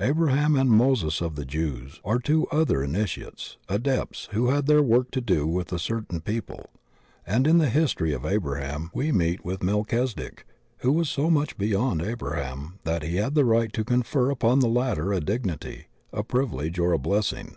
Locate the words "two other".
2.18-2.78